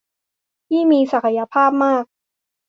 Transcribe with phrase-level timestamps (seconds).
[0.67, 2.03] ที่มีศักยภาพมาก